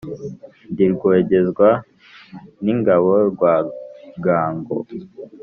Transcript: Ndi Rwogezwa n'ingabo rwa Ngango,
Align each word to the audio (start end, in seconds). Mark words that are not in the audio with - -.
Ndi 0.71 0.85
Rwogezwa 0.93 1.69
n'ingabo 2.63 3.11
rwa 3.31 3.53
Ngango, 4.17 4.77